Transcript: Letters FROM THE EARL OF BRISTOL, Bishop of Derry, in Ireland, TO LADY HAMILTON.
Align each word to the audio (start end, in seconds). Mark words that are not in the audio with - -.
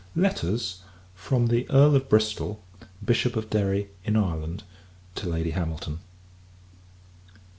Letters 0.15 0.79
FROM 1.13 1.45
THE 1.45 1.69
EARL 1.69 1.95
OF 1.95 2.09
BRISTOL, 2.09 2.59
Bishop 3.05 3.35
of 3.35 3.51
Derry, 3.51 3.91
in 4.03 4.15
Ireland, 4.15 4.63
TO 5.13 5.29
LADY 5.29 5.51
HAMILTON. 5.51 5.99